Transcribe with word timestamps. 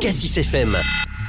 Cassis 0.00 0.36
FM. 0.36 0.76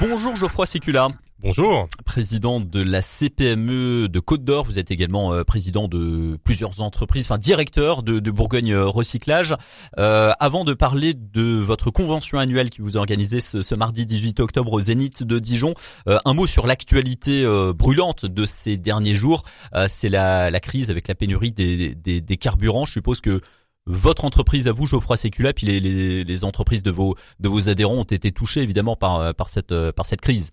Bonjour 0.00 0.36
Geoffroy 0.36 0.66
Sécula. 0.66 1.08
Bonjour. 1.38 1.88
Président 2.04 2.60
de 2.60 2.80
la 2.80 3.02
CPME 3.02 4.08
de 4.08 4.20
Côte 4.20 4.44
d'Or. 4.44 4.64
Vous 4.64 4.78
êtes 4.78 4.90
également 4.90 5.32
euh, 5.32 5.42
président 5.42 5.88
de 5.88 6.38
plusieurs 6.44 6.80
entreprises, 6.80 7.24
enfin 7.24 7.38
directeur 7.38 8.02
de, 8.02 8.30
Bourgogne 8.30 8.76
Recyclage. 8.76 9.56
Euh, 9.98 10.32
avant 10.38 10.64
de 10.64 10.72
parler 10.72 11.14
de 11.14 11.58
votre 11.58 11.90
convention 11.90 12.38
annuelle 12.38 12.70
qui 12.70 12.80
vous 12.80 12.96
organisez 12.96 13.40
ce, 13.40 13.62
ce 13.62 13.74
mardi 13.74 14.06
18 14.06 14.38
octobre 14.40 14.72
au 14.72 14.80
Zénith 14.80 15.24
de 15.24 15.38
Dijon, 15.38 15.74
euh, 16.08 16.18
un 16.24 16.34
mot 16.34 16.46
sur 16.46 16.66
l'actualité 16.66 17.44
brûlante 17.74 18.24
de 18.24 18.44
ces 18.44 18.76
derniers 18.78 19.14
jours. 19.14 19.42
C'est 19.88 20.08
la, 20.08 20.50
la, 20.50 20.60
crise 20.60 20.90
avec 20.90 21.08
la 21.08 21.14
pénurie 21.14 21.52
des, 21.52 21.94
des, 21.94 22.20
des 22.20 22.36
carburants. 22.36 22.86
Je 22.86 22.92
suppose 22.92 23.20
que 23.20 23.40
votre 23.86 24.24
entreprise 24.24 24.68
à 24.68 24.72
vous, 24.72 24.86
Geoffroy 24.86 25.16
Sécula, 25.16 25.52
puis 25.52 25.66
les, 25.66 25.80
les, 25.80 26.24
les, 26.24 26.44
entreprises 26.44 26.82
de 26.82 26.90
vos 26.90 27.16
de 27.40 27.48
vos 27.48 27.68
adhérents 27.68 27.96
ont 27.96 28.04
été 28.04 28.30
touchées 28.30 28.60
évidemment 28.60 28.96
par 28.96 29.34
par 29.34 29.48
cette 29.48 29.74
par 29.92 30.06
cette 30.06 30.20
crise. 30.20 30.50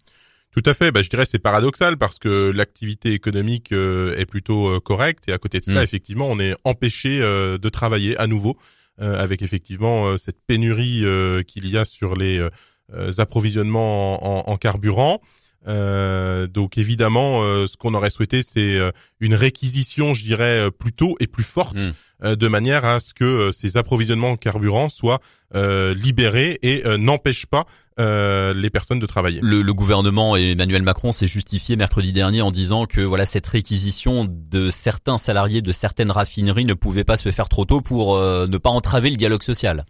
Tout 0.52 0.64
à 0.66 0.74
fait. 0.74 0.92
Bah, 0.92 1.02
je 1.02 1.10
dirais 1.10 1.26
c'est 1.26 1.40
paradoxal 1.40 1.98
parce 1.98 2.18
que 2.18 2.52
l'activité 2.52 3.14
économique 3.14 3.72
euh, 3.72 4.18
est 4.18 4.26
plutôt 4.26 4.70
euh, 4.70 4.80
correcte 4.80 5.30
et 5.30 5.32
à 5.32 5.38
côté 5.38 5.60
de 5.60 5.66
cela, 5.66 5.82
mm. 5.82 5.84
effectivement, 5.84 6.28
on 6.30 6.40
est 6.40 6.56
empêché 6.64 7.22
euh, 7.22 7.58
de 7.58 7.70
travailler 7.70 8.18
à 8.18 8.28
nouveau 8.28 8.58
avec 9.02 9.42
effectivement 9.42 10.18
cette 10.18 10.42
pénurie 10.46 11.06
qu'il 11.48 11.66
y 11.66 11.78
a 11.78 11.86
sur 11.86 12.18
les 12.18 12.46
approvisionnements 13.18 14.46
en, 14.46 14.52
en 14.52 14.58
carburant. 14.58 15.22
Euh, 15.68 16.48
donc 16.48 16.78
évidemment, 16.78 17.44
euh, 17.44 17.68
ce 17.68 17.76
qu'on 17.78 17.94
aurait 17.94 18.10
souhaité, 18.10 18.44
c'est 18.44 18.76
euh, 18.76 18.92
une 19.20 19.36
réquisition, 19.36 20.14
je 20.14 20.24
dirais, 20.24 20.70
plus 20.72 20.94
tôt 20.94 21.16
et 21.20 21.28
plus 21.28 21.44
forte, 21.44 21.76
hmm. 21.76 21.92
De 22.22 22.48
manière 22.48 22.86
à 22.86 23.00
ce 23.00 23.14
que 23.14 23.52
ces 23.52 23.78
approvisionnements 23.78 24.32
en 24.32 24.36
carburant 24.38 24.90
soient 24.90 25.20
libérés 25.54 26.60
et 26.62 26.84
n'empêchent 26.98 27.46
pas 27.46 27.66
les 27.98 28.70
personnes 28.70 29.00
de 29.00 29.06
travailler. 29.06 29.40
Le, 29.42 29.62
le 29.62 29.74
gouvernement 29.74 30.38
et 30.38 30.52
Emmanuel 30.52 30.84
Macron 30.84 31.12
s'est 31.12 31.28
justifié 31.28 31.76
mercredi 31.76 32.14
dernier 32.14 32.42
en 32.42 32.52
disant 32.52 32.86
que 32.86 33.02
voilà 33.02 33.26
cette 33.26 33.48
réquisition 33.48 34.28
de 34.30 34.70
certains 34.70 35.18
salariés 35.18 35.62
de 35.62 35.72
certaines 35.72 36.12
raffineries 36.12 36.66
ne 36.66 36.74
pouvait 36.74 37.04
pas 37.04 37.18
se 37.18 37.32
faire 37.32 37.50
trop 37.50 37.66
tôt 37.66 37.82
pour 37.82 38.20
ne 38.20 38.58
pas 38.58 38.70
entraver 38.70 39.10
le 39.10 39.16
dialogue 39.18 39.44
social. 39.44 39.86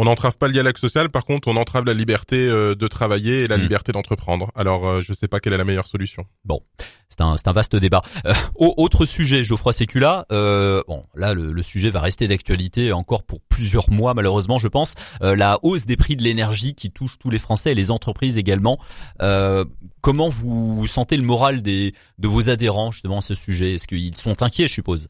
On 0.00 0.06
n'entrave 0.06 0.36
pas 0.36 0.48
le 0.48 0.52
dialogue 0.52 0.76
social, 0.76 1.08
par 1.08 1.24
contre, 1.24 1.46
on 1.46 1.56
entrave 1.56 1.84
la 1.84 1.94
liberté 1.94 2.48
euh, 2.48 2.74
de 2.74 2.88
travailler 2.88 3.44
et 3.44 3.46
la 3.46 3.56
hmm. 3.56 3.60
liberté 3.60 3.92
d'entreprendre. 3.92 4.50
Alors, 4.56 4.88
euh, 4.88 5.00
je 5.00 5.12
ne 5.12 5.14
sais 5.14 5.28
pas 5.28 5.38
quelle 5.38 5.52
est 5.52 5.56
la 5.56 5.64
meilleure 5.64 5.86
solution. 5.86 6.26
Bon, 6.44 6.60
c'est 7.08 7.20
un, 7.20 7.36
un 7.44 7.52
vaste 7.52 7.76
débat. 7.76 8.02
Euh, 8.26 8.34
autre 8.56 9.04
sujet, 9.04 9.44
Geoffroy 9.44 9.72
Sécula. 9.72 10.26
Euh, 10.32 10.82
bon, 10.88 11.04
là, 11.14 11.32
le, 11.32 11.52
le, 11.52 11.62
sujet 11.62 11.90
va 11.90 12.00
rester 12.00 12.26
d'actualité 12.26 12.92
encore 12.92 13.22
pour 13.22 13.40
plusieurs 13.40 13.88
mois, 13.88 14.14
malheureusement, 14.14 14.58
je 14.58 14.66
pense. 14.66 14.94
la 15.20 15.60
hausse 15.62 15.86
des 15.86 15.96
prix 15.96 16.16
de 16.16 16.22
l'énergie 16.22 16.74
qui 16.74 16.90
touche 16.90 17.16
tous 17.18 17.30
les 17.30 17.38
Français 17.38 17.70
et 17.70 17.74
les 17.76 17.92
entreprises 17.92 18.36
également. 18.36 18.78
comment 20.00 20.28
vous 20.28 20.86
sentez 20.88 21.16
le 21.16 21.22
moral 21.22 21.62
des 21.62 21.94
de 22.18 22.26
vos 22.28 22.50
adhérents 22.50 22.90
justement 22.90 23.18
à 23.18 23.22
ce 23.22 23.34
sujet? 23.34 23.74
Est-ce 23.74 23.86
qu'ils 23.86 24.16
sont 24.16 24.42
inquiets, 24.42 24.66
je 24.66 24.72
suppose? 24.72 25.08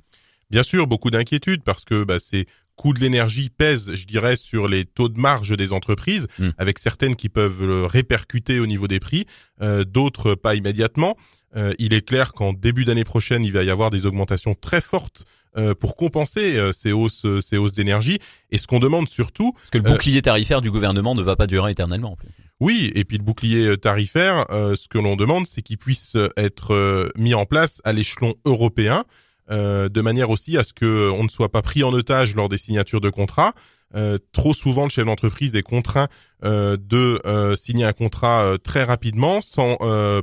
Bien 0.51 0.63
sûr, 0.63 0.87
beaucoup 0.87 1.11
d'inquiétudes 1.11 1.63
parce 1.63 1.85
que 1.85 2.05
bah, 2.05 2.19
c'est 2.21 2.47
coût 2.77 2.93
de 2.93 3.01
l'énergie 3.01 3.51
pèse, 3.51 3.95
je 3.95 4.07
dirais, 4.07 4.37
sur 4.37 4.69
les 4.69 4.85
taux 4.85 5.09
de 5.09 5.19
marge 5.19 5.57
des 5.57 5.73
entreprises, 5.73 6.27
hmm. 6.39 6.51
avec 6.59 6.79
certaines 6.79 7.17
qui 7.17 7.29
peuvent 7.29 7.65
le 7.65 7.87
répercuter 7.87 8.61
au 8.61 8.67
niveau 8.67 8.89
des 8.89 9.01
prix, 9.01 9.27
euh, 9.63 9.85
d'autres 9.85 10.35
pas 10.35 10.55
immédiatement. 10.55 11.17
Euh, 11.57 11.73
il 11.79 11.95
est 11.95 12.07
clair 12.07 12.33
qu'en 12.33 12.53
début 12.53 12.85
d'année 12.85 13.05
prochaine, 13.05 13.45
il 13.45 13.53
va 13.53 13.63
y 13.63 13.71
avoir 13.71 13.91
des 13.91 14.07
augmentations 14.07 14.55
très 14.55 14.81
fortes 14.81 15.25
euh, 15.57 15.75
pour 15.75 15.95
compenser 15.95 16.59
ces 16.73 16.91
hausses, 16.91 17.27
ces 17.41 17.57
hausses 17.57 17.75
d'énergie. 17.75 18.19
Et 18.51 18.59
ce 18.59 18.67
qu'on 18.67 18.81
demande 18.81 19.09
surtout, 19.09 19.53
parce 19.53 19.71
que 19.71 19.79
le 19.79 19.85
bouclier 19.85 20.21
tarifaire 20.21 20.61
du 20.61 20.71
gouvernement 20.71 21.15
ne 21.15 21.23
va 21.23 21.37
pas 21.37 21.47
durer 21.47 21.71
éternellement. 21.71 22.17
Oui, 22.61 22.91
et 22.95 23.05
puis 23.05 23.19
le 23.19 23.25
bouclier 23.25 23.77
tarifaire, 23.77 24.47
ce 24.51 24.89
que 24.89 24.99
l'on 24.99 25.17
demande, 25.17 25.47
c'est 25.47 25.63
qu'il 25.63 25.79
puisse 25.79 26.17
être 26.37 27.13
mis 27.17 27.35
en 27.35 27.47
place 27.47 27.81
à 27.85 27.93
l'échelon 27.93 28.35
européen 28.45 29.05
euh, 29.51 29.89
de 29.89 30.01
manière 30.01 30.31
aussi 30.31 30.57
à 30.57 30.65
ce 30.65 30.73
que 30.73 31.11
on 31.11 31.23
ne 31.23 31.29
soit 31.29 31.51
pas 31.51 31.63
pris 31.63 31.83
en 31.83 31.93
otage 31.93 32.35
lors 32.35 32.49
des 32.49 32.59
signatures 32.59 33.01
de 33.01 33.11
contrats. 33.11 33.53
Euh, 33.95 34.19
trop 34.33 34.55
souvent, 34.55 34.85
le 34.85 34.91
chef 34.91 35.05
d'entreprise 35.05 35.55
est 35.55 35.63
contraint 35.63 36.09
euh, 36.45 36.77
de 36.81 37.21
signer 37.57 37.85
un 37.85 37.93
contrat 37.93 38.57
très 38.63 38.83
rapidement, 38.85 39.41
sans 39.41 39.77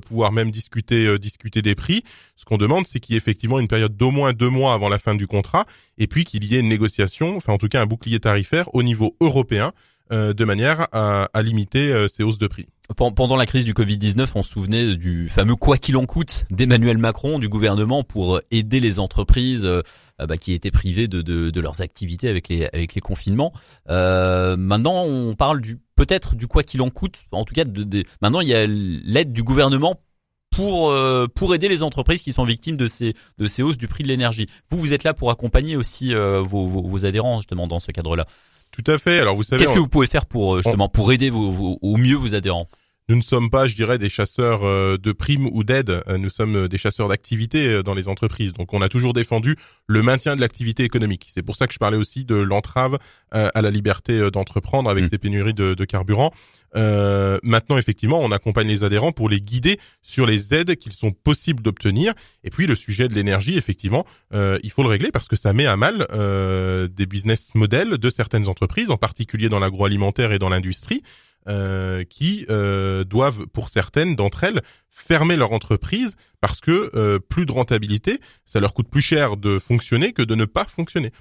pouvoir 0.06 0.32
même 0.32 0.52
discuter 0.52 1.18
discuter 1.20 1.62
des 1.62 1.76
prix. 1.76 2.04
Ce 2.36 2.46
qu'on 2.46 2.58
demande, 2.58 2.86
c'est 2.88 3.00
qu'il 3.00 3.14
y 3.14 3.16
ait 3.16 3.18
effectivement 3.18 3.60
une 3.60 3.68
période 3.68 3.96
d'au 3.96 4.12
moins 4.12 4.34
deux 4.34 4.50
mois 4.50 4.74
avant 4.74 4.90
la 4.90 5.00
fin 5.00 5.16
du 5.16 5.28
contrat, 5.28 5.66
et 5.98 6.08
puis 6.08 6.26
qu'il 6.26 6.44
y 6.44 6.56
ait 6.56 6.60
une 6.60 6.70
négociation, 6.70 7.38
enfin 7.38 7.54
en 7.54 7.58
tout 7.58 7.70
cas 7.70 7.82
un 7.82 7.86
bouclier 7.86 8.20
tarifaire 8.20 8.74
au 8.74 8.84
niveau 8.84 9.16
européen, 9.22 9.72
de 10.12 10.46
manière 10.46 10.88
à, 10.92 11.30
à 11.34 11.42
limiter 11.42 12.08
ces 12.10 12.24
hausses 12.24 12.38
de 12.38 12.48
prix. 12.48 12.68
Pendant 12.96 13.38
la 13.38 13.46
crise 13.46 13.64
du 13.64 13.74
Covid-19, 13.74 14.28
on 14.36 14.44
se 14.44 14.52
souvenait 14.52 14.96
du 14.96 15.30
fameux 15.30 15.56
quoi 15.56 15.78
qu'il 15.78 15.96
en 15.96 16.06
coûte 16.06 16.46
d'Emmanuel 16.52 16.98
Macron, 16.98 17.40
du 17.40 17.48
gouvernement, 17.48 18.04
pour 18.04 18.42
aider 18.52 18.80
les 18.80 19.00
entreprises 19.00 19.66
euh, 19.66 19.82
bah, 20.20 20.38
qui 20.38 20.54
étaient 20.54 20.72
privées 20.72 21.08
de, 21.08 21.22
de, 21.22 21.50
de, 21.50 21.62
leurs 21.62 21.82
activités 21.82 22.28
avec 22.28 22.50
les, 22.50 22.68
avec 22.74 22.94
les 22.94 23.02
confinements. 23.02 23.54
Euh, 23.90 24.58
maintenant, 24.58 25.06
on 25.06 25.36
parle 25.36 25.62
du 25.62 25.80
peut-être 25.96 26.36
du 26.36 26.48
quoi 26.48 26.64
qu'il 26.64 26.82
en 26.82 26.90
coûte. 26.90 27.20
En 27.32 27.46
tout 27.46 27.54
cas, 27.54 27.64
de, 27.64 28.04
maintenant, 28.22 28.42
il 28.42 28.50
y 28.50 28.54
a 28.54 28.66
l'aide 28.68 29.32
du 29.32 29.44
gouvernement 29.44 30.02
pour 30.50 30.92
euh, 30.92 31.28
pour 31.34 31.56
aider 31.56 31.70
les 31.70 31.84
entreprises 31.84 32.22
qui 32.22 32.34
sont 32.34 32.44
victimes 32.44 32.76
de 32.76 32.88
ces 32.88 33.14
de 33.38 33.48
ces 33.48 33.64
hausses 33.64 33.78
du 33.78 33.88
prix 33.88 34.04
de 34.04 34.10
l'énergie. 34.10 34.48
Vous, 34.70 34.78
vous 34.78 34.94
êtes 34.94 35.04
là 35.04 35.14
pour 35.14 35.32
accompagner 35.32 35.78
aussi 35.78 36.14
euh, 36.14 36.42
vos, 36.42 36.68
vos, 36.68 36.82
vos 36.82 37.06
adhérents 37.06 37.40
dans 37.50 37.80
ce 37.80 37.92
cadre-là. 37.92 38.26
Tout 38.72 38.84
à 38.88 38.98
fait. 38.98 39.20
Alors 39.20 39.36
vous 39.36 39.44
savez, 39.44 39.62
qu'est-ce 39.62 39.74
que 39.74 39.80
vous 39.80 39.88
pouvez 39.88 40.08
faire 40.08 40.26
pour 40.26 40.62
justement 40.62 40.90
pour 40.90 41.12
aider 41.12 41.30
vos, 41.30 41.78
au 41.82 41.98
mieux 41.98 42.16
vos 42.16 42.36
adhérents? 42.36 42.68
Nous 43.12 43.18
ne 43.18 43.22
sommes 43.22 43.50
pas, 43.50 43.68
je 43.68 43.76
dirais, 43.76 43.98
des 43.98 44.08
chasseurs 44.08 44.64
euh, 44.64 44.98
de 44.98 45.12
primes 45.12 45.50
ou 45.52 45.66
d'aides. 45.66 46.02
Euh, 46.08 46.18
nous 46.18 46.30
sommes 46.30 46.56
euh, 46.56 46.68
des 46.70 46.78
chasseurs 46.78 47.10
d'activité 47.10 47.84
dans 47.84 47.94
les 47.94 48.08
entreprises. 48.08 48.54
Donc, 48.54 48.72
on 48.72 48.82
a 48.82 48.88
toujours 48.88 49.12
défendu 49.12 49.58
le 49.86 50.02
maintien 50.02 50.38
de 50.38 50.42
l'activité 50.42 50.86
économique. 50.86 51.30
C'est 51.34 51.42
pour 51.42 51.58
ça 51.58 51.68
que 51.68 51.74
je 51.74 51.78
parlais 51.78 51.98
aussi 51.98 52.24
de 52.24 52.36
l'entrave 52.36 53.00
à 53.32 53.62
la 53.62 53.70
liberté 53.70 54.30
d'entreprendre 54.32 54.90
avec 54.90 55.06
mmh. 55.06 55.10
ces 55.10 55.18
pénuries 55.18 55.54
de, 55.54 55.74
de 55.74 55.86
carburant. 55.86 56.32
Euh, 56.76 57.38
maintenant, 57.44 57.78
effectivement, 57.78 58.20
on 58.20 58.32
accompagne 58.32 58.68
les 58.68 58.84
adhérents 58.84 59.12
pour 59.12 59.30
les 59.30 59.42
guider 59.42 59.80
sur 60.02 60.26
les 60.26 60.54
aides 60.54 60.76
qu'ils 60.76 60.94
sont 60.94 61.12
possibles 61.12 61.62
d'obtenir. 61.62 62.14
Et 62.44 62.50
puis, 62.50 62.68
le 62.68 62.76
sujet 62.76 63.08
de 63.08 63.14
l'énergie, 63.14 63.58
effectivement, 63.58 64.06
euh, 64.34 64.58
il 64.64 64.72
faut 64.72 64.84
le 64.84 64.90
régler 64.90 65.12
parce 65.12 65.28
que 65.28 65.36
ça 65.36 65.54
met 65.54 65.66
à 65.66 65.78
mal 65.78 66.08
euh, 66.12 66.88
des 66.88 67.06
business 67.06 67.54
models 67.56 67.98
de 67.98 68.10
certaines 68.10 68.48
entreprises, 68.48 68.90
en 68.90 68.98
particulier 68.98 69.50
dans 69.50 69.60
l'agroalimentaire 69.60 70.32
et 70.32 70.40
dans 70.40 70.50
l'industrie. 70.50 71.04
Euh, 71.48 72.04
qui 72.04 72.46
euh, 72.52 73.04
doivent, 73.04 73.48
pour 73.48 73.70
certaines 73.70 74.16
d'entre 74.16 74.44
elles, 74.44 74.62
fermer 74.92 75.36
leur 75.36 75.54
entreprise 75.54 76.16
parce 76.40 76.60
que 76.60 76.92
euh, 76.94 77.18
plus 77.18 77.48
de 77.48 77.52
rentabilité, 77.52 78.20
ça 78.46 78.60
leur 78.60 78.76
coûte 78.76 78.88
plus 78.92 79.02
cher 79.02 79.38
de 79.38 79.58
fonctionner 79.58 80.14
que 80.14 80.22
de 80.22 80.36
ne 80.36 80.46
pas 80.46 80.66
fonctionner. 80.66 81.12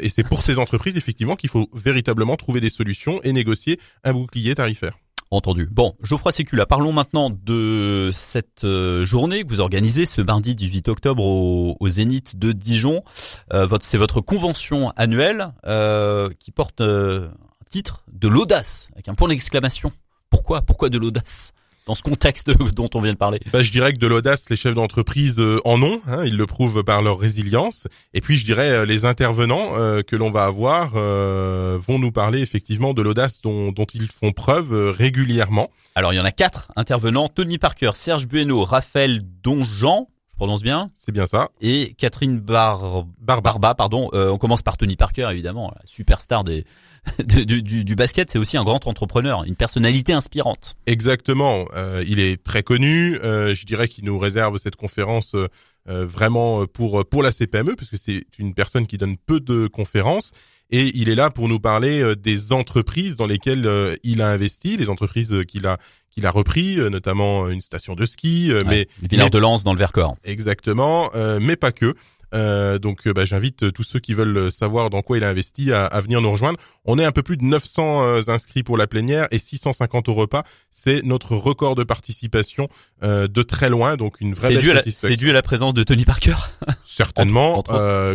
et 0.00 0.08
c'est 0.08 0.22
pour 0.22 0.38
ces 0.38 0.58
entreprises 0.58 0.96
effectivement 0.96 1.36
qu'il 1.36 1.50
faut 1.50 1.68
véritablement 1.74 2.36
trouver 2.36 2.62
des 2.62 2.70
solutions 2.70 3.20
et 3.22 3.34
négocier 3.34 3.78
un 4.02 4.14
bouclier 4.14 4.54
tarifaire. 4.54 4.96
Entendu. 5.30 5.68
Bon, 5.70 5.92
Geoffroy 6.02 6.32
Sécula, 6.32 6.64
parlons 6.64 6.92
maintenant 6.92 7.28
de 7.28 8.10
cette 8.14 8.66
journée 9.02 9.42
que 9.42 9.48
vous 9.48 9.60
organisez 9.60 10.06
ce 10.06 10.22
mardi 10.22 10.54
18 10.54 10.88
octobre 10.88 11.22
au, 11.22 11.88
Zénith 11.88 12.38
de 12.38 12.52
Dijon. 12.52 13.02
c'est 13.80 13.98
votre 13.98 14.22
convention 14.22 14.90
annuelle 14.96 15.52
qui 16.38 16.50
porte 16.50 16.80
titre 17.70 18.04
de 18.12 18.28
l'audace, 18.28 18.88
avec 18.94 19.08
un 19.08 19.14
point 19.14 19.28
d'exclamation. 19.28 19.92
Pourquoi? 20.30 20.62
Pourquoi 20.62 20.88
de 20.88 20.98
l'audace? 20.98 21.52
Dans 21.86 21.94
ce 21.94 22.02
contexte 22.02 22.50
dont 22.74 22.90
on 22.94 23.00
vient 23.00 23.12
de 23.12 23.18
parler 23.18 23.38
bah, 23.52 23.62
Je 23.62 23.70
dirais 23.70 23.92
que 23.92 23.98
de 23.98 24.06
l'audace, 24.08 24.42
les 24.50 24.56
chefs 24.56 24.74
d'entreprise 24.74 25.38
euh, 25.38 25.60
en 25.64 25.80
ont, 25.82 26.00
hein, 26.08 26.24
ils 26.24 26.36
le 26.36 26.46
prouvent 26.46 26.82
par 26.82 27.00
leur 27.00 27.18
résilience. 27.18 27.86
Et 28.12 28.20
puis 28.20 28.36
je 28.36 28.44
dirais, 28.44 28.70
euh, 28.70 28.84
les 28.84 29.04
intervenants 29.04 29.70
euh, 29.74 30.02
que 30.02 30.16
l'on 30.16 30.32
va 30.32 30.44
avoir 30.44 30.94
vont 30.94 31.98
nous 31.98 32.10
parler 32.10 32.40
effectivement 32.40 32.92
de 32.92 33.02
l'audace 33.02 33.40
dont, 33.40 33.70
dont, 33.70 33.86
ils 33.94 34.08
font 34.08 34.32
preuve 34.32 34.90
régulièrement. 34.90 35.70
Alors 35.94 36.12
il 36.12 36.16
y 36.16 36.20
en 36.20 36.24
a 36.24 36.32
quatre 36.32 36.72
intervenants, 36.74 37.28
Tony 37.28 37.58
Parker, 37.58 37.92
Serge 37.94 38.26
Bueno, 38.26 38.64
Raphaël 38.64 39.22
Donjean, 39.42 40.08
je 40.08 40.15
prononce 40.36 40.62
bien 40.62 40.90
C'est 40.94 41.12
bien 41.12 41.26
ça. 41.26 41.50
Et 41.60 41.94
Catherine 41.98 42.38
Bar... 42.40 43.04
Barba, 43.18 43.74
pardon. 43.74 44.08
on 44.12 44.38
commence 44.38 44.62
par 44.62 44.76
Tony 44.76 44.96
Parker, 44.96 45.28
évidemment, 45.30 45.74
superstar 45.84 46.44
des 46.44 46.64
du, 47.24 47.62
du, 47.62 47.84
du, 47.84 47.94
basket, 47.94 48.30
c'est 48.30 48.38
aussi 48.38 48.56
un 48.56 48.64
grand 48.64 48.86
entrepreneur, 48.86 49.44
une 49.44 49.56
personnalité 49.56 50.12
inspirante. 50.12 50.76
Exactement. 50.86 51.66
Euh, 51.74 52.04
il 52.06 52.20
est 52.20 52.42
très 52.42 52.62
connu. 52.62 53.16
Euh, 53.22 53.54
je 53.54 53.66
dirais 53.66 53.88
qu'il 53.88 54.04
nous 54.04 54.18
réserve 54.18 54.58
cette 54.58 54.76
conférence 54.76 55.34
euh, 55.34 55.48
vraiment 55.86 56.66
pour 56.66 57.04
pour 57.06 57.22
la 57.22 57.32
CPME, 57.32 57.76
parce 57.76 57.90
que 57.90 57.96
c'est 57.96 58.24
une 58.38 58.54
personne 58.54 58.86
qui 58.86 58.98
donne 58.98 59.16
peu 59.16 59.40
de 59.40 59.66
conférences. 59.66 60.32
Et 60.70 60.90
il 60.98 61.08
est 61.08 61.14
là 61.14 61.30
pour 61.30 61.48
nous 61.48 61.60
parler 61.60 62.16
des 62.16 62.52
entreprises 62.52 63.16
dans 63.16 63.28
lesquelles 63.28 63.96
il 64.02 64.20
a 64.20 64.30
investi, 64.30 64.76
les 64.76 64.88
entreprises 64.88 65.32
qu'il 65.46 65.64
a 65.64 65.78
qu'il 66.16 66.26
a 66.26 66.30
repris, 66.30 66.76
notamment 66.90 67.48
une 67.48 67.60
station 67.60 67.94
de 67.94 68.06
ski, 68.06 68.50
mais 68.66 68.88
Villard 69.02 69.30
de 69.30 69.38
Lance 69.38 69.64
dans 69.64 69.72
le 69.72 69.78
Vercors. 69.78 70.16
Exactement, 70.24 71.10
mais 71.40 71.56
pas 71.56 71.72
que. 71.72 71.94
Euh, 72.34 72.78
donc 72.78 73.08
bah, 73.08 73.24
j'invite 73.24 73.72
tous 73.72 73.84
ceux 73.84 74.00
qui 74.00 74.12
veulent 74.12 74.50
savoir 74.50 74.90
dans 74.90 75.02
quoi 75.02 75.16
il 75.16 75.24
a 75.24 75.28
investi 75.28 75.72
à, 75.72 75.86
à, 75.86 76.00
venir 76.00 76.20
nous 76.20 76.30
rejoindre. 76.30 76.58
On 76.84 76.98
est 76.98 77.04
un 77.04 77.12
peu 77.12 77.22
plus 77.22 77.36
de 77.36 77.44
900 77.44 78.28
inscrits 78.28 78.62
pour 78.62 78.76
la 78.76 78.86
plénière 78.86 79.28
et 79.30 79.38
650 79.38 80.08
au 80.08 80.14
repas. 80.14 80.42
C'est 80.70 81.02
notre 81.04 81.36
record 81.36 81.74
de 81.74 81.84
participation 81.84 82.68
de 83.02 83.42
très 83.42 83.70
loin, 83.70 83.96
donc 83.96 84.20
une 84.20 84.34
vraie. 84.34 84.54
C'est 84.54 84.58
dû, 84.60 84.70
à 84.70 84.74
la, 84.74 84.82
c'est 84.82 85.16
dû 85.16 85.30
à 85.30 85.32
la 85.32 85.42
présence 85.42 85.74
de 85.74 85.82
Tony 85.82 86.04
Parker. 86.04 86.36
Certainement, 86.84 87.62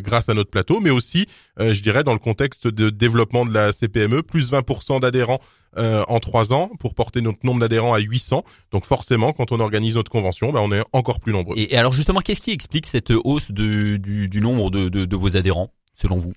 grâce 0.04 0.30
à 0.30 0.33
notre 0.33 0.50
plateau, 0.50 0.80
mais 0.80 0.89
aussi, 0.89 1.27
je 1.57 1.81
dirais, 1.81 2.04
dans 2.04 2.13
le 2.13 2.19
contexte 2.19 2.68
de 2.68 2.89
développement 2.89 3.45
de 3.45 3.54
la 3.54 3.71
CPME, 3.71 4.24
plus 4.24 4.51
20% 4.51 5.00
d'adhérents 5.00 5.39
euh, 5.77 6.03
en 6.07 6.19
trois 6.19 6.53
ans 6.53 6.69
pour 6.79 6.94
porter 6.94 7.21
notre 7.21 7.45
nombre 7.45 7.59
d'adhérents 7.59 7.94
à 7.94 8.00
800. 8.00 8.44
Donc 8.71 8.85
forcément, 8.85 9.33
quand 9.33 9.51
on 9.51 9.59
organise 9.59 9.95
notre 9.95 10.12
convention, 10.12 10.51
bah, 10.51 10.59
on 10.62 10.71
est 10.71 10.83
encore 10.94 11.19
plus 11.19 11.33
nombreux. 11.33 11.56
Et, 11.57 11.75
alors 11.77 11.94
justement, 11.94 12.19
qu'est-ce 12.19 12.41
qui 12.41 12.51
explique 12.51 12.85
cette 12.85 13.12
hausse 13.23 13.51
du, 13.51 14.00
du, 14.00 14.41
nombre 14.41 14.69
de, 14.69 14.89
de, 14.89 15.06
de 15.06 15.15
vos 15.15 15.38
adhérents, 15.38 15.71
selon 15.95 16.18
vous? 16.18 16.33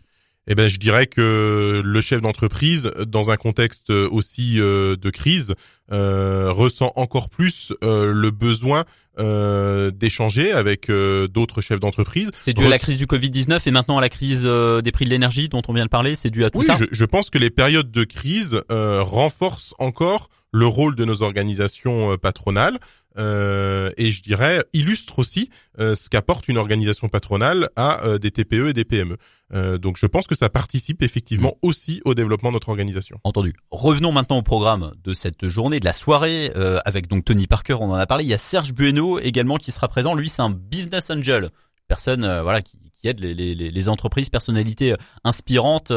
Eh 0.46 0.54
ben, 0.54 0.68
je 0.68 0.76
dirais 0.76 1.06
que 1.06 1.80
le 1.82 2.00
chef 2.02 2.20
d'entreprise, 2.20 2.90
dans 3.06 3.30
un 3.30 3.36
contexte 3.36 3.90
aussi 3.90 4.60
euh, 4.60 4.94
de 4.94 5.08
crise, 5.08 5.54
euh, 5.90 6.52
ressent 6.52 6.92
encore 6.96 7.30
plus 7.30 7.72
euh, 7.82 8.12
le 8.12 8.30
besoin 8.30 8.84
euh, 9.18 9.90
d'échanger 9.90 10.52
avec 10.52 10.90
d'autres 10.90 11.60
chefs 11.60 11.80
d'entreprise. 11.80 12.30
C'est 12.36 12.52
dû 12.52 12.64
à 12.64 12.68
la 12.68 12.78
crise 12.78 12.98
du 12.98 13.06
Covid-19 13.06 13.60
et 13.66 13.70
maintenant 13.70 13.98
à 13.98 14.00
la 14.00 14.08
crise 14.08 14.44
des 14.44 14.92
prix 14.92 15.04
de 15.04 15.10
l'énergie 15.10 15.48
dont 15.48 15.62
on 15.68 15.72
vient 15.72 15.84
de 15.84 15.90
parler. 15.90 16.16
C'est 16.16 16.30
dû 16.30 16.44
à 16.44 16.50
tout 16.50 16.58
oui, 16.58 16.64
ça. 16.64 16.74
Je, 16.74 16.84
je 16.90 17.04
pense 17.04 17.30
que 17.30 17.38
les 17.38 17.50
périodes 17.50 17.90
de 17.90 18.04
crise 18.04 18.60
renforcent 18.68 19.74
encore 19.78 20.28
le 20.52 20.66
rôle 20.66 20.94
de 20.94 21.04
nos 21.04 21.22
organisations 21.22 22.16
patronales. 22.16 22.78
Euh, 23.16 23.90
et 23.96 24.10
je 24.10 24.22
dirais 24.22 24.64
illustre 24.72 25.18
aussi 25.18 25.50
euh, 25.78 25.94
ce 25.94 26.08
qu'apporte 26.08 26.48
une 26.48 26.58
organisation 26.58 27.08
patronale 27.08 27.70
à 27.76 28.04
euh, 28.04 28.18
des 28.18 28.30
TPE 28.30 28.68
et 28.68 28.72
des 28.72 28.84
PME. 28.84 29.16
donc 29.78 29.96
je 29.98 30.06
pense 30.06 30.26
que 30.26 30.34
ça 30.34 30.48
participe 30.48 31.02
effectivement 31.02 31.56
mm. 31.62 31.66
aussi 31.66 32.02
au 32.04 32.14
développement 32.14 32.50
de 32.50 32.54
notre 32.54 32.70
organisation. 32.70 33.20
Entendu. 33.22 33.54
Revenons 33.70 34.10
maintenant 34.10 34.38
au 34.38 34.42
programme 34.42 34.92
de 35.02 35.12
cette 35.12 35.46
journée, 35.46 35.78
de 35.78 35.84
la 35.84 35.92
soirée, 35.92 36.50
avec 36.84 37.06
donc 37.06 37.24
Tony 37.24 37.46
Parker, 37.46 37.74
on 37.74 37.90
en 37.90 37.94
a 37.94 38.06
parlé. 38.06 38.24
Il 38.24 38.30
y 38.30 38.34
a 38.34 38.38
Serge 38.38 38.72
Bueno 38.72 39.18
également 39.20 39.56
qui 39.56 39.70
sera 39.70 39.86
présent. 39.88 40.14
Lui, 40.14 40.28
c'est 40.28 40.42
un 40.42 40.50
business 40.50 41.10
angel, 41.10 41.50
personne 41.86 42.22
voilà 42.42 42.62
qui, 42.62 42.78
qui 42.98 43.06
aide 43.06 43.20
les, 43.20 43.34
les, 43.34 43.54
les, 43.54 43.88
entreprises, 43.88 44.30
personnalités 44.30 44.94
inspirantes 45.22 45.92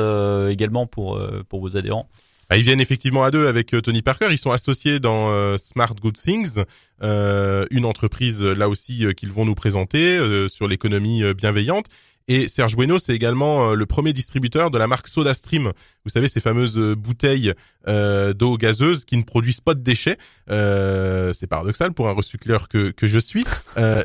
également 0.49 0.85
pour 0.85 1.19
pour 1.49 1.61
vos 1.61 1.77
adhérents. 1.77 2.07
Ah, 2.49 2.55
ils 2.55 2.63
viennent 2.63 2.79
effectivement 2.79 3.25
à 3.25 3.31
deux 3.31 3.47
avec 3.47 3.73
euh, 3.73 3.81
Tony 3.81 4.01
Parker. 4.01 4.29
Ils 4.31 4.37
sont 4.37 4.51
associés 4.51 4.99
dans 4.99 5.31
euh, 5.31 5.57
Smart 5.57 5.93
Good 5.93 6.17
Things, 6.17 6.63
euh, 7.03 7.65
une 7.71 7.85
entreprise 7.85 8.41
là 8.41 8.69
aussi 8.69 9.05
qu'ils 9.15 9.31
vont 9.31 9.43
nous 9.43 9.55
présenter 9.55 10.19
sur 10.49 10.67
l'économie 10.67 11.23
bienveillante. 11.33 11.87
Et 12.29 12.49
Serge 12.49 12.75
Bueno, 12.75 12.99
c'est 12.99 13.13
également 13.13 13.73
le 13.73 13.85
premier 13.85 14.11
distributeur 14.11 14.69
de 14.69 14.77
la 14.77 14.87
marque 14.87 15.07
SodaStream. 15.07 15.71
Vous 16.03 16.09
savez, 16.09 16.27
ces 16.27 16.41
fameuses 16.41 16.77
bouteilles 16.97 17.53
d'eau 17.87 18.57
gazeuse 18.57 19.05
qui 19.05 19.15
ne 19.15 19.23
produisent 19.23 19.61
pas 19.61 19.75
de 19.75 19.81
déchets. 19.81 20.17
c'est 20.47 21.47
paradoxal 21.47 21.93
pour 21.93 22.09
un 22.09 22.11
recycleur 22.11 22.67
que, 22.67 22.91
que 22.91 23.07
je 23.07 23.19
suis, 23.19 23.45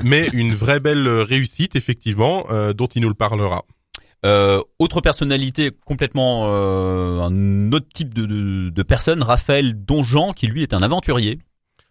mais 0.05 0.29
une 0.33 0.55
vraie 0.55 0.79
belle 0.79 1.09
réussite, 1.09 1.75
effectivement, 1.75 2.47
dont 2.75 2.87
il 2.87 3.03
nous 3.03 3.09
le 3.09 3.15
parlera. 3.15 3.65
Euh, 4.25 4.61
autre 4.79 5.01
personnalité 5.01 5.73
complètement 5.85 6.45
euh, 6.47 7.23
un 7.23 7.73
autre 7.73 7.89
type 7.93 8.15
de, 8.15 8.25
de, 8.25 8.71
de, 8.71 8.83
personne, 8.83 9.21
Raphaël 9.23 9.75
Donjean, 9.75 10.33
qui 10.33 10.47
lui 10.47 10.63
est 10.63 10.75
un 10.75 10.83
aventurier. 10.83 11.41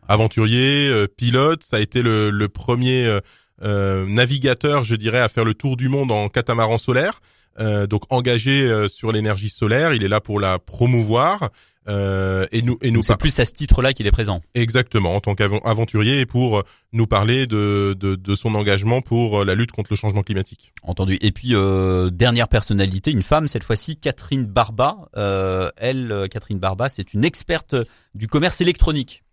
Aventurier, 0.07 0.87
euh, 0.87 1.07
pilote, 1.07 1.63
ça 1.63 1.77
a 1.77 1.79
été 1.81 2.01
le, 2.01 2.29
le 2.29 2.47
premier 2.47 3.19
euh, 3.61 4.05
navigateur, 4.07 4.85
je 4.85 4.95
dirais, 4.95 5.19
à 5.19 5.27
faire 5.27 5.43
le 5.43 5.53
tour 5.53 5.75
du 5.75 5.89
monde 5.89 6.11
en 6.11 6.29
catamaran 6.29 6.77
solaire. 6.77 7.21
donc 7.59 8.03
engagé 8.09 8.87
sur 8.87 9.11
l'énergie 9.11 9.49
solaire, 9.49 9.93
il 9.93 10.03
est 10.03 10.07
là 10.07 10.21
pour 10.21 10.39
la 10.39 10.57
promouvoir. 10.57 11.49
Euh, 11.87 12.45
et 12.51 12.61
nous, 12.61 12.77
et 12.81 12.91
nous. 12.91 13.01
C'est 13.01 13.17
plus 13.17 13.39
à 13.39 13.45
ce 13.45 13.53
titre-là 13.53 13.93
qu'il 13.93 14.05
est 14.05 14.11
présent. 14.11 14.41
Exactement, 14.53 15.15
en 15.15 15.19
tant 15.19 15.33
qu'aventurier 15.33 16.19
et 16.19 16.25
pour 16.27 16.59
euh, 16.59 16.63
nous 16.93 17.07
parler 17.07 17.47
de, 17.47 17.95
de, 17.99 18.15
de, 18.15 18.35
son 18.35 18.53
engagement 18.53 19.01
pour 19.01 19.41
euh, 19.41 19.45
la 19.45 19.55
lutte 19.55 19.71
contre 19.71 19.91
le 19.91 19.95
changement 19.95 20.21
climatique. 20.21 20.73
Entendu. 20.83 21.17
Et 21.21 21.31
puis 21.31 21.55
euh, 21.55 22.11
dernière 22.11 22.49
personnalité, 22.49 23.11
une 23.11 23.23
femme 23.23 23.47
cette 23.47 23.63
fois-ci, 23.63 23.97
Catherine 23.97 24.45
Barba. 24.45 25.09
Euh, 25.17 25.69
elle, 25.77 26.27
Catherine 26.29 26.59
Barba, 26.59 26.87
c'est 26.87 27.13
une 27.13 27.25
experte 27.25 27.75
du 28.13 28.27
commerce 28.27 28.61
électronique. 28.61 29.23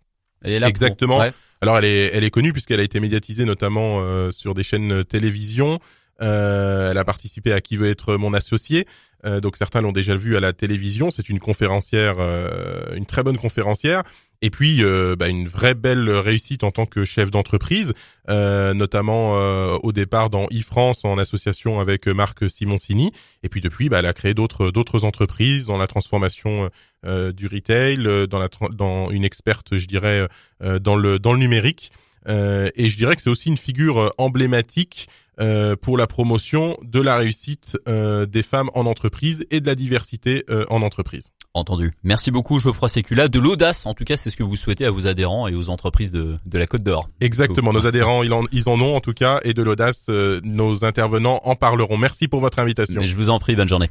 Elle 0.41 0.53
est 0.53 0.59
là. 0.59 0.67
Exactement. 0.67 1.23
Alors 1.61 1.77
elle 1.77 1.85
est, 1.85 2.11
elle 2.13 2.23
est 2.23 2.31
connue 2.31 2.53
puisqu'elle 2.53 2.79
a 2.79 2.83
été 2.83 2.99
médiatisée 2.99 3.45
notamment 3.45 4.31
sur 4.31 4.55
des 4.55 4.63
chaînes 4.63 5.03
télévision. 5.03 5.79
elle 6.19 6.97
a 6.97 7.03
participé 7.03 7.51
à 7.51 7.61
Qui 7.61 7.75
veut 7.75 7.89
être 7.89 8.15
mon 8.15 8.33
associé. 8.33 8.87
Euh, 9.25 9.39
donc 9.39 9.57
certains 9.57 9.81
l'ont 9.81 9.91
déjà 9.91 10.15
vu 10.15 10.37
à 10.37 10.39
la 10.39 10.53
télévision. 10.53 11.11
C'est 11.11 11.29
une 11.29 11.39
conférencière, 11.39 12.15
euh, 12.19 12.95
une 12.95 13.05
très 13.05 13.23
bonne 13.23 13.37
conférencière. 13.37 14.03
Et 14.41 14.49
puis 14.49 14.85
euh, 14.85 15.17
bah, 15.17 15.27
une 15.27 15.49
vraie 15.49 15.73
belle 15.73 16.09
réussite 16.09 16.63
en 16.63 16.71
tant 16.71 16.85
que 16.85 17.03
chef 17.03 17.29
d'entreprise, 17.29 17.93
notamment 18.27 19.33
au 19.83 19.91
départ 19.91 20.29
dans 20.29 20.45
e-France 20.45 21.03
en 21.03 21.17
association 21.17 21.79
avec 21.79 22.07
Marc 22.07 22.49
Simoncini. 22.49 23.11
Et 23.43 23.49
puis 23.49 23.59
depuis, 23.59 23.89
bah, 23.89 23.99
elle 23.99 24.05
a 24.05 24.13
créé 24.13 24.33
d'autres 24.33 24.71
d'autres 24.71 25.03
entreprises 25.03 25.65
dans 25.65 25.77
la 25.77 25.87
transformation 25.87 26.69
du 27.03 27.47
retail, 27.47 27.97
dans 28.29 28.39
la 28.39 28.47
dans 28.71 29.09
une 29.09 29.25
experte, 29.25 29.77
je 29.77 29.87
dirais, 29.87 30.27
dans 30.79 30.95
le 30.95 31.19
dans 31.19 31.33
le 31.33 31.39
numérique. 31.39 31.91
Et 32.27 32.89
je 32.89 32.97
dirais 32.97 33.15
que 33.15 33.21
c'est 33.21 33.29
aussi 33.29 33.49
une 33.49 33.57
figure 33.57 34.13
emblématique 34.17 35.07
euh, 35.39 35.77
pour 35.77 35.97
la 35.97 36.05
promotion 36.05 36.77
de 36.83 36.99
la 36.99 37.15
réussite 37.15 37.77
euh, 37.87 38.25
des 38.25 38.43
femmes 38.43 38.69
en 38.73 38.85
entreprise 38.85 39.45
et 39.51 39.61
de 39.61 39.67
la 39.67 39.75
diversité 39.75 40.43
euh, 40.49 40.65
en 40.69 40.81
entreprise. 40.81 41.31
Entendu. 41.53 41.93
Merci 42.03 42.29
beaucoup 42.29 42.59
Geoffroy 42.59 42.89
Sécula. 42.89 43.29
De 43.29 43.39
l'audace, 43.39 43.85
en 43.85 43.93
tout 43.93 44.03
cas, 44.03 44.17
c'est 44.17 44.31
ce 44.31 44.35
que 44.35 44.43
vous 44.43 44.57
souhaitez 44.57 44.85
à 44.85 44.91
vos 44.91 45.07
adhérents 45.07 45.47
et 45.47 45.55
aux 45.55 45.69
entreprises 45.69 46.11
de, 46.11 46.37
de 46.45 46.57
la 46.57 46.67
Côte 46.67 46.83
d'Or. 46.83 47.09
Exactement. 47.21 47.71
Nos 47.71 47.87
adhérents, 47.87 48.21
ils 48.23 48.33
en, 48.33 48.43
ils 48.51 48.67
en 48.67 48.81
ont 48.81 48.97
en 48.97 48.99
tout 48.99 49.13
cas, 49.13 49.39
et 49.45 49.53
de 49.53 49.63
l'audace, 49.63 50.09
nos 50.43 50.83
intervenants 50.83 51.39
en 51.45 51.55
parleront. 51.55 51.97
Merci 51.97 52.27
pour 52.27 52.41
votre 52.41 52.59
invitation. 52.59 53.01
je 53.01 53.15
vous 53.15 53.29
en 53.29 53.39
prie, 53.39 53.55
bonne 53.55 53.69
journée. 53.69 53.89